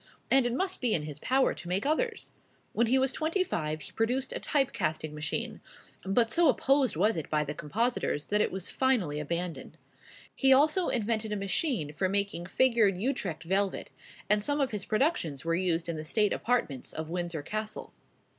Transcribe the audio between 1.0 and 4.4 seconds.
his power to make others. When he was twenty five he produced a